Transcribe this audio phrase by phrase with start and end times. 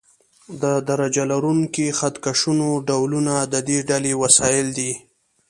[0.61, 4.91] د درجه لرونکو خط کشونو ډولونه د دې ډلې وسایل دي.